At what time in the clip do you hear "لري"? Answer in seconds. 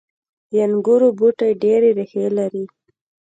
2.37-2.63